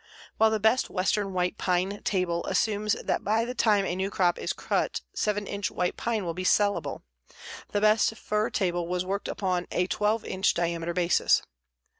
While 0.37 0.49
the 0.49 0.59
best 0.59 0.89
western 0.89 1.31
white 1.31 1.59
pine 1.59 2.01
table 2.01 2.43
assumes 2.47 2.93
that 2.93 3.23
by 3.23 3.45
the 3.45 3.53
time 3.53 3.85
a 3.85 3.95
new 3.95 4.09
crop 4.09 4.39
is 4.39 4.51
cut 4.51 5.01
7 5.13 5.45
inch 5.45 5.69
white 5.69 5.95
pine 5.95 6.25
will 6.25 6.33
be 6.33 6.43
salable, 6.43 7.03
the 7.71 7.81
best 7.81 8.15
fir 8.17 8.49
table 8.49 8.87
was 8.87 9.05
worked 9.05 9.27
upon 9.27 9.67
a 9.71 9.85
12 9.85 10.25
inch 10.25 10.55
diameter 10.55 10.93
basis. 10.95 11.43